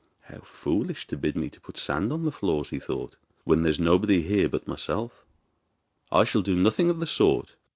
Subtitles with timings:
[0.21, 3.69] 'How foolish to bid me to put sand on the floors,' he thought, 'when there
[3.69, 5.23] is nobody here by myself!
[6.11, 7.55] I shall do nothing of the sort.